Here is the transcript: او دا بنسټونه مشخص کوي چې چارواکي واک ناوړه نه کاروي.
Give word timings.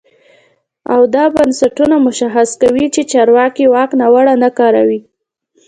او 0.93 1.01
دا 1.15 1.23
بنسټونه 1.35 1.95
مشخص 2.07 2.49
کوي 2.61 2.85
چې 2.95 3.01
چارواکي 3.11 3.65
واک 3.73 3.89
ناوړه 3.99 4.35
نه 4.43 4.49
کاروي. 4.57 4.99